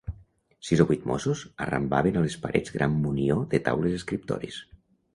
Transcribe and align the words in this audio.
Sis 0.69 0.79
o 0.85 0.87
vuit 0.91 1.05
mossos 1.11 1.43
arrambaven 1.67 2.19
a 2.21 2.25
les 2.25 2.39
parets 2.49 2.75
gran 2.79 2.99
munió 3.07 3.39
de 3.55 3.65
taules-escriptoris 3.71 4.63